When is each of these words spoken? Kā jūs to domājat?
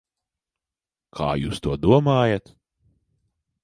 Kā 1.19 1.29
jūs 1.43 1.63
to 1.69 1.79
domājat? 1.87 2.53